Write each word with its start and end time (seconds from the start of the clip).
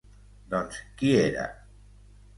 Doncs 0.53 0.79
qui 1.01 1.13
era? 1.21 1.47